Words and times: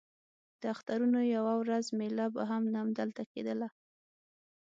د 0.59 0.63
اخترونو 0.73 1.19
یوه 1.35 1.53
ورځ 1.61 1.85
مېله 1.99 2.25
به 2.35 2.43
هم 2.49 2.63
همدلته 2.81 3.23
کېدله. 3.31 3.69